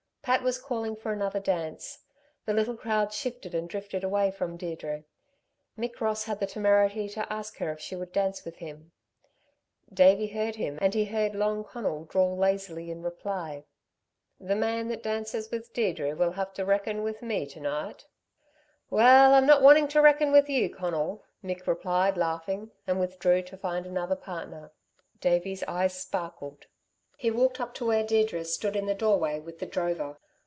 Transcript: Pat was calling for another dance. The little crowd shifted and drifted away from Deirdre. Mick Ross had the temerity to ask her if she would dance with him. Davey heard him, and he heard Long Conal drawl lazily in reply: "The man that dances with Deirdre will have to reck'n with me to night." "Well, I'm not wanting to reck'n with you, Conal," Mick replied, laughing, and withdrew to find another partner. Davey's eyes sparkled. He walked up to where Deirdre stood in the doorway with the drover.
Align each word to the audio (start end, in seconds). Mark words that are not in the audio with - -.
Pat 0.23 0.43
was 0.43 0.59
calling 0.59 0.95
for 0.95 1.11
another 1.11 1.39
dance. 1.41 1.97
The 2.45 2.53
little 2.53 2.77
crowd 2.77 3.11
shifted 3.11 3.55
and 3.55 3.67
drifted 3.67 4.03
away 4.03 4.29
from 4.29 4.55
Deirdre. 4.55 5.03
Mick 5.77 5.99
Ross 5.99 6.25
had 6.25 6.39
the 6.39 6.45
temerity 6.45 7.09
to 7.09 7.33
ask 7.33 7.57
her 7.57 7.71
if 7.73 7.79
she 7.81 7.95
would 7.95 8.11
dance 8.13 8.45
with 8.45 8.57
him. 8.57 8.91
Davey 9.91 10.27
heard 10.27 10.55
him, 10.57 10.77
and 10.79 10.93
he 10.93 11.05
heard 11.05 11.33
Long 11.35 11.63
Conal 11.65 12.05
drawl 12.05 12.37
lazily 12.37 12.89
in 12.91 13.01
reply: 13.01 13.65
"The 14.39 14.55
man 14.55 14.87
that 14.89 15.01
dances 15.03 15.49
with 15.49 15.73
Deirdre 15.73 16.13
will 16.15 16.33
have 16.33 16.53
to 16.53 16.65
reck'n 16.65 17.01
with 17.03 17.21
me 17.23 17.45
to 17.47 17.59
night." 17.59 18.05
"Well, 18.91 19.33
I'm 19.33 19.47
not 19.47 19.63
wanting 19.63 19.87
to 19.89 20.01
reck'n 20.01 20.31
with 20.31 20.47
you, 20.47 20.69
Conal," 20.71 21.23
Mick 21.43 21.65
replied, 21.67 22.15
laughing, 22.15 22.69
and 22.87 22.99
withdrew 22.99 23.41
to 23.41 23.57
find 23.57 23.85
another 23.87 24.15
partner. 24.15 24.71
Davey's 25.19 25.63
eyes 25.63 25.93
sparkled. 25.99 26.67
He 27.17 27.29
walked 27.29 27.59
up 27.61 27.75
to 27.75 27.85
where 27.85 28.03
Deirdre 28.03 28.43
stood 28.43 28.75
in 28.75 28.87
the 28.87 28.95
doorway 28.95 29.39
with 29.39 29.59
the 29.59 29.67
drover. 29.67 30.17